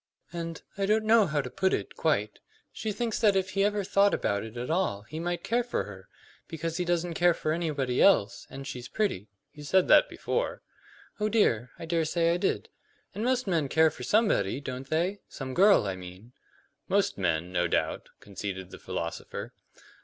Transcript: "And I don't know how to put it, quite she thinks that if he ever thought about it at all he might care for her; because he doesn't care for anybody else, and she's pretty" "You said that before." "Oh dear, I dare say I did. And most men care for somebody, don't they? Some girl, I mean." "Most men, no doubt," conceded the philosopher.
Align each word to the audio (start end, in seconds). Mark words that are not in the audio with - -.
"And 0.33 0.63
I 0.79 0.87
don't 0.87 1.05
know 1.05 1.27
how 1.27 1.41
to 1.41 1.49
put 1.51 1.75
it, 1.75 1.95
quite 1.95 2.39
she 2.71 2.91
thinks 2.91 3.19
that 3.19 3.35
if 3.35 3.51
he 3.51 3.63
ever 3.63 3.83
thought 3.83 4.15
about 4.15 4.43
it 4.43 4.57
at 4.57 4.71
all 4.71 5.03
he 5.03 5.19
might 5.19 5.43
care 5.43 5.63
for 5.63 5.83
her; 5.83 6.07
because 6.47 6.77
he 6.77 6.85
doesn't 6.85 7.13
care 7.13 7.35
for 7.35 7.51
anybody 7.51 8.01
else, 8.01 8.47
and 8.49 8.65
she's 8.65 8.87
pretty" 8.87 9.27
"You 9.53 9.63
said 9.63 9.87
that 9.89 10.09
before." 10.09 10.63
"Oh 11.19 11.29
dear, 11.29 11.69
I 11.77 11.85
dare 11.85 12.05
say 12.05 12.31
I 12.33 12.37
did. 12.37 12.69
And 13.13 13.23
most 13.23 13.45
men 13.45 13.69
care 13.69 13.91
for 13.91 14.01
somebody, 14.01 14.59
don't 14.59 14.89
they? 14.89 15.19
Some 15.29 15.53
girl, 15.53 15.85
I 15.85 15.95
mean." 15.95 16.33
"Most 16.87 17.19
men, 17.19 17.51
no 17.51 17.67
doubt," 17.67 18.09
conceded 18.21 18.71
the 18.71 18.79
philosopher. 18.79 19.53